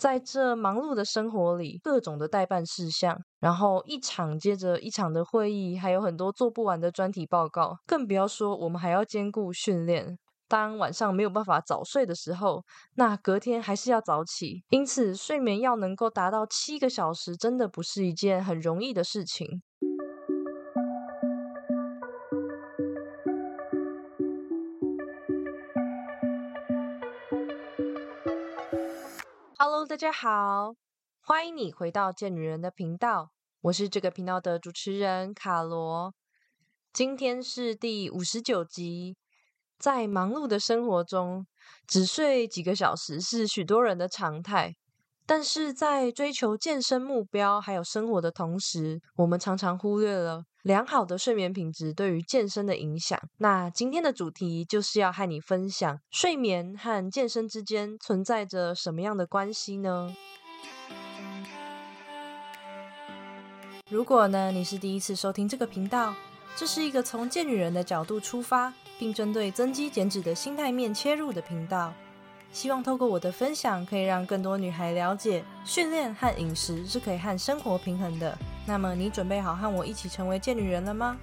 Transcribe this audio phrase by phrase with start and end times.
[0.00, 10.18] 在这忙碌的生活里，各种的代办事项，然后一场接着一场的会议，还有很多做不完的专题报告，更不要说我们还要兼顾训练。
[10.48, 19.60] 当晚上没有办法早睡的时候，那隔天还是要早起，因此睡眠要能够达到七个小时，真的不是一件很容易的事情。
[29.90, 30.76] 大家好，
[31.20, 36.14] 欢迎你回到贱女人的频道，我是这个频道的主持人卡罗，
[36.92, 39.16] 今天是第五十九集。
[39.80, 41.44] 在忙碌的生活中，
[41.88, 44.76] 只睡几个小时是许多人的常态。
[45.30, 53.16] 但是在追求健身目标还有生活的同时，我们常常忽略了良好的睡眠品质对于健身的影响。
[53.38, 60.12] 那今天的主题就是要和你分享，睡眠和健身之间存在着什么样的关系呢？
[63.88, 66.12] 如果呢你是第一次收听这个频道，
[66.56, 68.74] 这是一个从健女人的角度出发。
[68.98, 71.94] 并针对增肌减脂的心态面切入的频道，
[72.52, 78.36] 希望透过我的分享，可以让更多女孩了解训练和饮食是可以和生活平衡的。
[78.66, 81.16] 那么，你准备好和我一起成为健女人了吗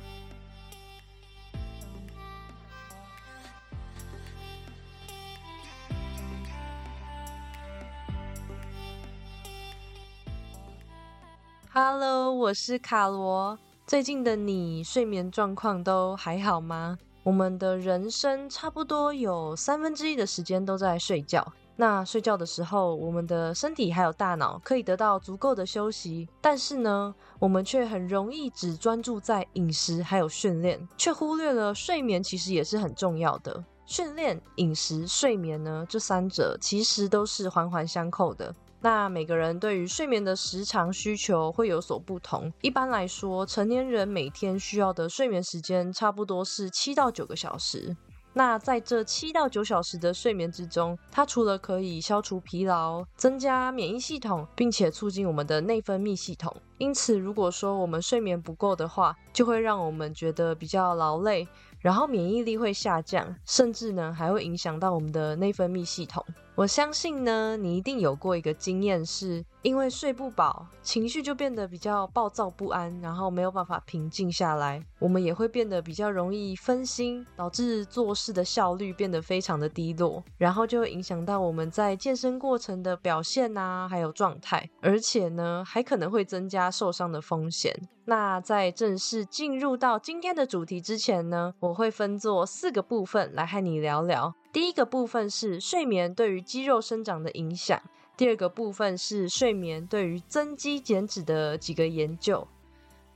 [11.71, 13.59] ？Hello，我是卡罗。
[13.85, 16.97] 最近的你睡眠状况都还好吗？
[17.27, 21.45] 我们的人生差不多有三分之一的时间都在睡觉。
[21.75, 26.25] 那睡觉的时候，我们的身体还有大脑可以得到足够的休息。
[26.39, 33.61] 但是呢，我们却很容易只专注在饮食还有训练，却忽略了睡眠其实也是很重要的。
[33.85, 38.55] 训练、饮食、睡眠呢，这三者其实都是环环相扣的。
[38.79, 42.51] 那每个人对于睡眠的时长需求会有所不同。
[42.61, 47.97] 一般来说，成年人每天需要的睡眠时间差不多是七到九个小时。
[48.33, 56.55] 那在这七到九小时的睡眠之中，它除了可以消除疲劳、增加免疫系统，并且促进我们的内分泌系统。
[56.77, 61.47] 因此，如果说我们睡眠不够的话，就会让我们觉得比较劳累，
[61.79, 66.23] 然后免疫力会下降，甚至呢还会影响到我们的内分泌系统。
[66.57, 74.83] 我相信呢，你一定有过一个经验，是因为睡不饱，情绪就变得比较暴躁不安，然后没有办法平静下来。
[74.97, 87.71] 我们也会变得比较容易分心，导致做事的效率变得非常的低落，然后就会影响到我们在健身过程的表现啊，还有状态，而且呢，还可能会增加受伤的风险。
[88.05, 94.33] 那在正式进入到今天的主题之前呢，我会分作四个部分来和你聊聊。
[94.51, 97.79] 第一个部分是睡眠对于肌肉生长的影响，
[98.15, 102.47] 第二个部分是睡眠对于增肌减脂的几个研究，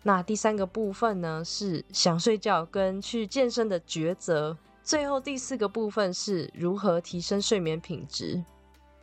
[0.04, 8.44] 那第三个部分呢是想睡觉跟去健身的抉择，最后第四个部分是如何提升睡眠品质。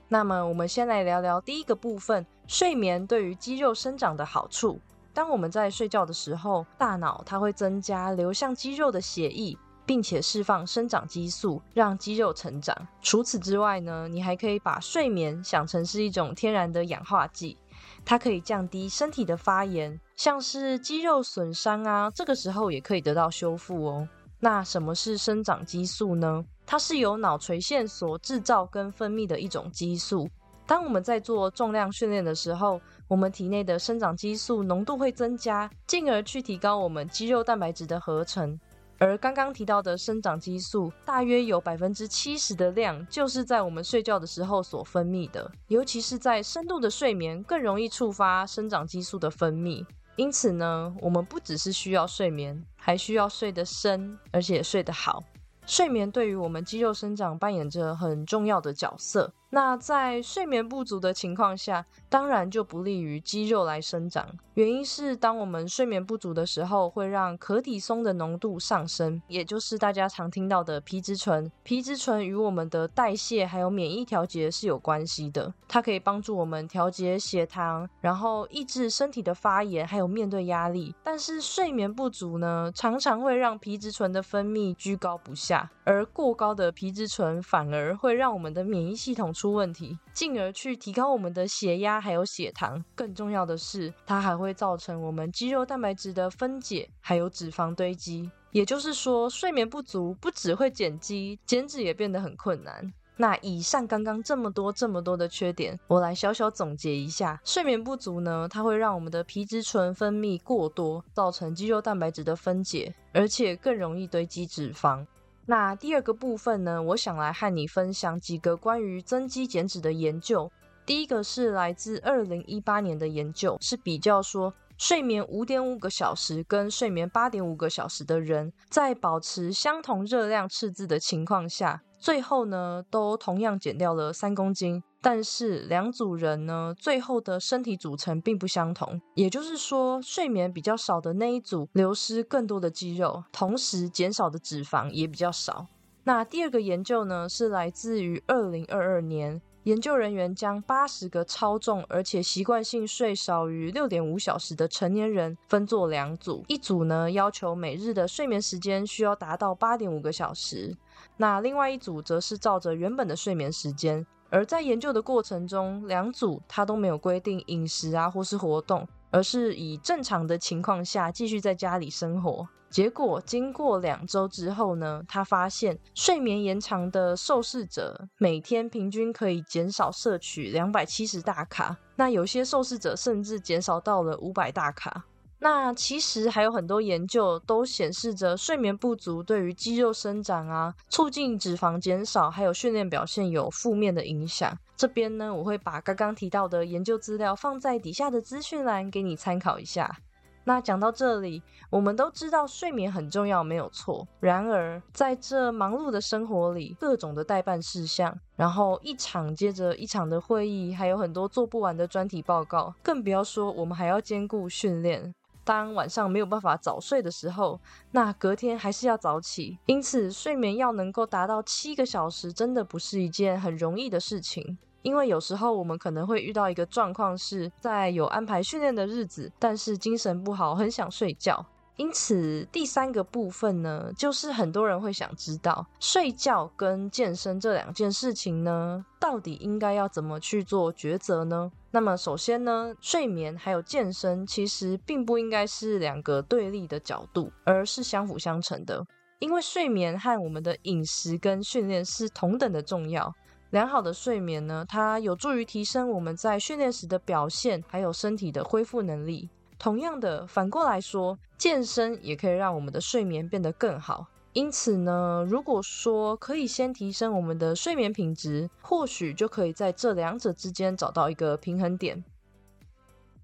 [0.08, 4.78] 那么我们先来聊聊第一个部分，睡眠对于肌肉生长的好处。
[5.12, 9.56] 当我们在睡觉的时候，大脑它会增加流向肌肉的血液。
[9.88, 12.76] 并且释放生长激素，让肌肉成长。
[13.00, 17.56] 除此之外呢，你还可以把睡眠想成是一种天然的氧化剂，
[18.04, 24.06] 它可以降低身体的发炎，像是肌肉损伤啊，这个时候也可以得到修复哦。
[24.40, 26.44] 那什么是生长激素呢？
[26.66, 30.28] 它是由脑垂腺所制造跟分泌的一种激素。
[30.66, 32.78] 当我们在做重量训练的时候，
[33.08, 38.60] 我们体内的生长激素浓度会增加，进而去提高我们肌肉蛋白质的合成。
[38.98, 49.86] 而刚刚提到的生长激素，大约有百分之七十的量就是在我们睡觉的时候所分泌的，尤其是在深度的睡眠，更容易触发生长激素的分泌。
[50.16, 55.22] 因此呢，我们不只是需要睡眠，还需要睡得深，而且睡得好。
[55.64, 59.32] 睡眠对于我们肌肉生长扮演着很重要的角色。
[59.50, 64.28] 那在睡眠不足的情况下，当然就不利于肌肉来生长。
[64.54, 71.50] 原因是当我们睡眠不足的时候，会让可体松的浓度上升，也就是大家常听到的皮质醇。
[71.62, 80.94] 皮质醇与我们的代谢还有免疫调节是有关系的，它可以帮助我们调节血糖，然后抑制身体的发炎，还有面对压力。
[81.04, 89.32] 但是睡眠不足呢，常常会让皮质醇的分泌居高不下，而过高的皮质醇反而会让我们的免疫系统。
[89.38, 92.84] 出问题，进而去提高我们的血压还有血糖。
[92.96, 98.28] 更重要的是，它还会造成我们肌肉蛋白质的分解，还有脂肪堆积。
[98.50, 102.92] 也就是说，睡眠不足不只会减肌，减脂也变得很困难。
[103.20, 115.06] 那以上刚刚这么多这么多的缺点，我来小小总结一下：睡眠不足呢，它会让我们的皮质醇分泌过多，造成肌肉蛋白质的分解，而且更容易堆积脂肪。
[115.50, 120.52] 那第二个部分呢，我想来和你分享几个关于增肌减脂的研究。
[120.84, 124.52] 第一个是来自二零一八年的研究，是比较说。
[124.76, 134.80] 睡眠五点五个小时跟睡眠八点五个小时的人，在保持相同热量赤字的情况下，最后呢都同样减掉了三公斤。
[135.00, 139.00] 但是两组人呢，最后的身体组成并不相同。
[139.14, 145.66] 也就是说，睡眠比较少的那一组流失更多的肌肉，同时减少的脂肪也比较少。
[146.04, 149.40] 那第二个研究呢，是来自于二零二二年。
[149.64, 160.74] 研究人员将八十个超重而且习惯性睡少于六点五小时的成年人分作两组，一组呢要求每日的睡眠时间需要达到八点五个小时，
[161.18, 164.06] 那另外一组则是照着原本的睡眠时间。
[164.30, 172.46] 而在研究的过程中，两组他都没有规定饮食啊或是活动，而是以正常的情况下继续在家里生活。
[172.70, 185.06] 结果经过两周之后呢，他发现睡眠延长的受试者每天平均可以减少摄取两百七十大卡，那有些受试者甚至减少到了五百大卡。
[185.40, 194.52] 那其实还有很多研究都显示着睡眠不足对于肌肉生长啊、促进脂肪减少，还有训练表现有负面的影响。
[194.76, 199.96] 这边呢，我会把刚刚提到的研究资料放在底下的资讯栏给你参考一下。
[200.44, 204.08] 那讲到这里，我们都知道睡眠很重要，没有错。
[204.18, 215.14] 然而，在这忙碌的生活里，各种的代办事项，然后一场接着一场的会议，还有很多做不完的专题报告，更不要说我们还要兼顾训练。
[215.48, 217.58] 当晚上没有办法早睡的时候，
[217.92, 219.56] 那隔天还是要早起。
[219.64, 224.58] 因此，睡眠要能够达到七个小时，真的不是一件很容易的事情。
[224.82, 231.46] 因为有时候我们可能会遇到一个状况，是在有安排训练的日子，但是精神不好，很想睡觉。
[231.78, 241.48] 因此，第三个部分呢，就是很多人会想知道，睡觉跟健身这两件事情呢，到底应该要怎么去做抉择呢？
[241.70, 248.84] 那么，首先呢，睡眠还有健身其实并不应该是两个对立的角度，而是相辅相成的。
[249.20, 253.14] 因为睡眠和我们的饮食跟训练是同等的重要。
[253.50, 259.30] 良好的睡眠呢，它有助于提升我们在训练时的表现，还有身体的恢复能力。
[259.58, 264.06] 同样的，反过来说，健身也可以让我们的睡眠变得更好。
[264.34, 272.04] 因此呢，如果说可以先提升我们的睡眠品质，或许就可以在这两者之间找到一个平衡点。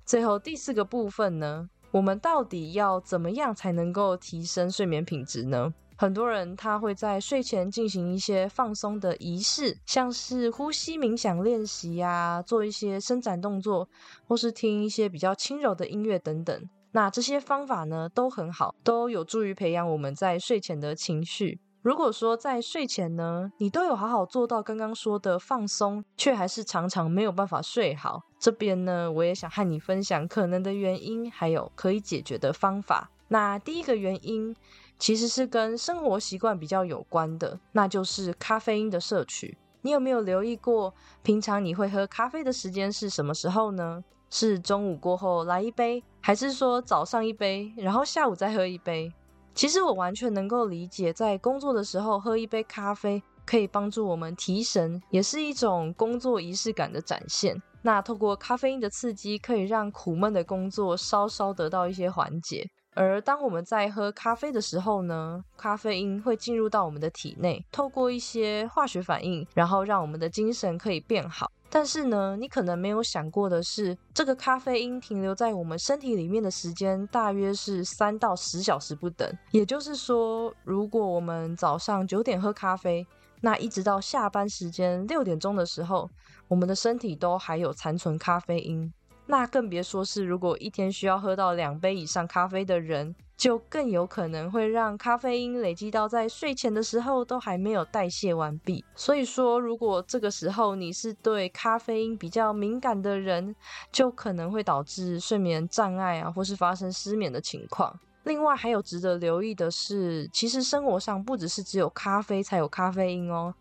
[0.04, 5.72] 最后第四个部分呢，我们到底要怎么样才能够提升睡眠品质呢？
[5.96, 13.88] 很多人他会在睡前进行一些放松的仪式，像是呼吸冥想练习呀，做一些伸展动作，
[14.26, 16.68] 或是听一些比较轻柔的音乐等等。
[16.90, 21.60] 那这些方法呢都很好，都有助于培养我们在睡前的情绪。
[21.80, 33.10] 如果说在睡前呢，你都有好好做到刚刚说的放松，却还是常常没有办法睡好，这边呢，我也想和你分享可能的原因，还有可以解决的方法。
[33.28, 34.56] 那第一个原因。
[34.98, 39.56] 其实是跟生活习惯比较有关的，那就是咖啡因的摄取。
[39.82, 44.02] 你有没有留意过，平常你会喝咖啡的时间是什么时候呢？
[44.30, 49.12] 是中午过后来一杯，还是说早上一杯，然后下午再喝一杯？
[49.54, 57.62] 其实我完全能够理解，在工作的时候喝一杯咖啡可以帮助我们提神，也是一种工作仪式感的展现。
[57.82, 62.66] 那透过咖啡因的刺激，可以让苦闷的工作稍稍得到一些缓解。
[62.94, 71.50] 而当我们在喝咖啡的时候呢，咖啡因会进入到我们的体内，透过一些化学反应，然后让我们的精神可以变好。
[71.68, 79.28] 但是呢，你可能没有想过的是，这个咖啡因停留在我们身体里面的时间大约是三到十小时不等。
[79.50, 83.04] 也就是说，如果我们早上九点喝咖啡，
[83.40, 86.08] 那一直到下班时间六点钟的时候，
[86.46, 88.92] 我们的身体都还有残存咖啡因。
[89.26, 98.84] 那更别说是，如果一天需要喝到两杯以上咖啡的人，就更有可能会让咖啡因累积到在睡前的时候都还没有代谢完毕。
[98.94, 103.56] 所以说，如果这个时候你是对咖啡因比较敏感的人，
[103.90, 107.98] 就可能会导致睡眠障碍啊，或是发生失眠的情况。
[108.24, 113.54] 另外，还有值得留意的是，其实生活上不只是只有咖啡才有咖啡因哦。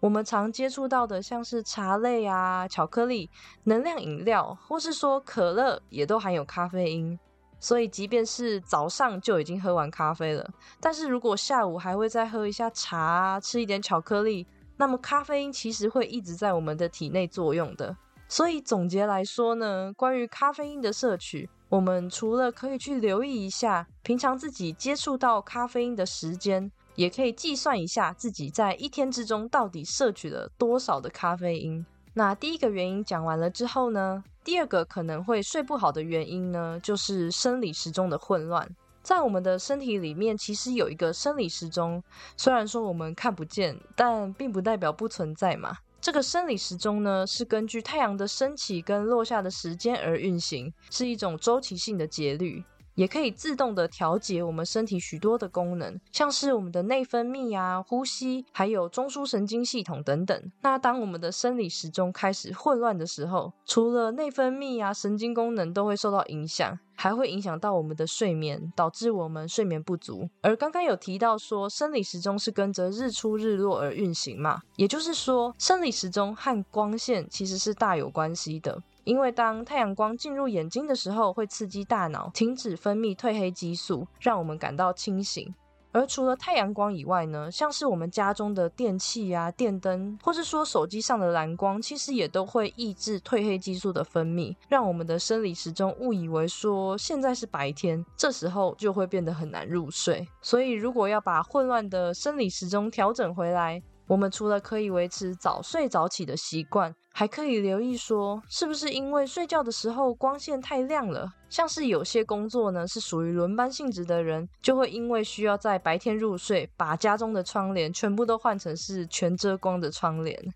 [0.00, 3.30] 我们常接触到的，像是茶类啊、巧克力、
[3.64, 7.18] 能量饮料，或是说可乐，也都含有咖啡因。
[7.58, 10.50] 所以，即便是早上就已经喝完咖啡了，
[10.80, 14.44] 但是如果下午还会再喝一下茶、吃一点巧克力，
[14.76, 17.96] 那么咖啡因其实会一直在我们的体内作用的。
[18.32, 31.84] 所以总结来说呢，关于咖啡因的摄取，我们除了可以去留意一下平常自己接触到咖啡因的时间，也可以计算一下自己在一天之中到底摄取了多少的咖啡因。
[32.14, 38.66] 那第一个原因讲完了之后呢，第二个可能会睡不好的原因呢，就是生理时钟的混乱。
[39.02, 42.02] 在我们的身体里面，其实有一个生理时钟，
[42.38, 45.76] 虽然说我们看不见，但并不代表不存在嘛。
[46.02, 52.64] 这个生理时钟呢，是根据太阳的升起跟落下的时间而运行，是一种周期性的节律。
[52.94, 60.52] 也可以自动的调节我们身体许多的功能，像是我们的内分泌啊、呼吸，还有中枢神经系统等等。
[60.60, 70.28] 那当我们的生理时钟开始混乱的时候，除了内分泌啊、神经功能都会受到影响，还会影响到我们的睡眠，导致我们睡眠不足。
[70.40, 78.82] 而刚刚有提到说，生理时钟是跟着日出日落而运行嘛，也就是说，生理时钟和光线其实是大有关系的。
[79.04, 85.54] 因为当太阳光进入眼睛的时候，会刺激大脑停止分泌褪黑激素，让我们感到清醒。
[85.94, 100.26] 而除了太阳光以外呢，像是我们家中的电器啊、电灯，或是说手机上的蓝光，其实也都会抑制褪黑激素的分泌，让我们的生理时钟误以为说现在是白天，这时候就会变得很难入睡。
[100.40, 111.30] 所以，如果要把混乱的生理时钟调整回来，我们除了可以维持早睡早起的习惯，还可以留意说，是不是因为睡觉的时候光线太亮了？
[111.50, 120.54] 像是有些工作呢是属于轮班性质的人，就会因为需要在白天入睡，把家中的窗帘全部都换成是全遮光的窗帘。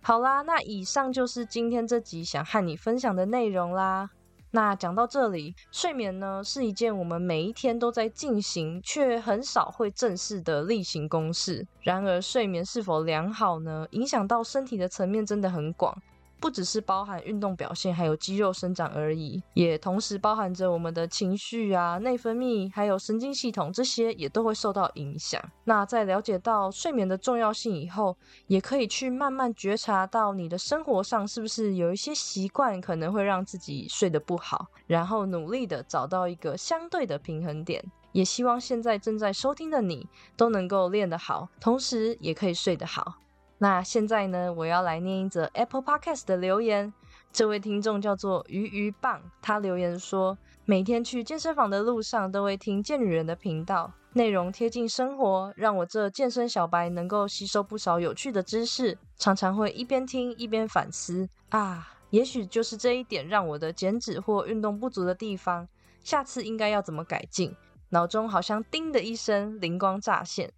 [0.00, 4.10] 好啦，那以上就是今天这集想和你分享的内容啦。
[4.54, 11.66] 那讲到这里，睡眠呢是一件我们每一天都在进行，却很少会正式的例行公事。
[11.80, 13.86] 然而，睡眠是否良好呢？
[13.92, 15.96] 影响到身体的层面真的很广。
[16.42, 25.40] 不只是包含运动表现，还有肌肉生长而已，也同时包含着我们的情绪啊、内分泌，还有神经系统，这些也都会受到影响。
[25.62, 28.16] 那在了解到睡眠的重要性以后，
[28.48, 37.80] 也可以去慢慢觉察到你的生活上是不是有一些习惯可能会让自己睡得不好，然后努力的找到一个相对的平衡点。
[38.10, 40.06] 也希望现在正在收听的你
[40.36, 43.14] 都能够练得好，同时也可以睡得好。
[43.62, 46.92] 那现在呢，我要来念一则 Apple Podcast 的留言。
[47.32, 58.98] 这位听众叫做鱼鱼棒，他留言说：每天去健身房的路上都会听健女人的频道，内容贴近生活，让我这健身小白能够吸收不少有趣的知识。
[59.16, 65.68] 常常会一边听一边反思啊，也许就是这一点让我的减脂或运动不足的地方，
[66.02, 67.54] 下次应该要怎么改进？
[67.90, 70.52] 脑中好像叮的一声，灵光乍现。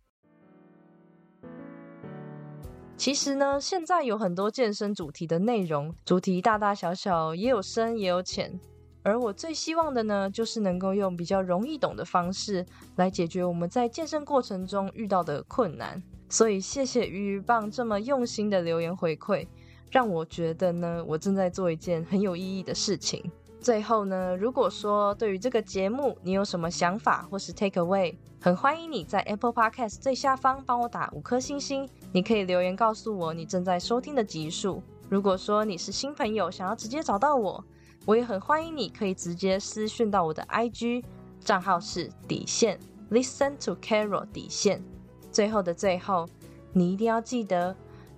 [2.97, 8.59] 其实呢，现在有很多健身主题的内容，主题大大小小，也有深也有浅。
[9.03, 12.65] 而我最希望的呢，就是能够用比较容易懂的方式
[12.97, 16.03] 来解决我们在健身过程中遇到的困难。
[16.31, 19.47] 所以谢谢鱼鱼棒这么用心的留言回馈，
[19.91, 23.31] 让我觉得呢，我正在做一件很有意义的事情。
[23.61, 31.89] 最后呢，如果说对于这个节目你有什么想法或是 take away，很欢迎你在 Apple Podcast 最下方帮我打五颗星星。
[32.13, 34.83] 你可以留言告诉我你正在收听的集数。
[35.09, 37.65] 如果说你是新朋友，想要直接找到我，
[38.05, 41.03] 我也很欢迎你可以直接私讯到我的 IG
[41.41, 42.79] 账号是底线
[43.11, 44.85] Listen to Carol 底线。
[45.33, 46.29] 最后的最后，
[46.75, 47.75] 你一定要记得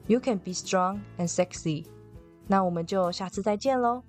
[0.09, 1.87] You can be strong and sexy。
[2.49, 4.03] 那我们就下次再见喽。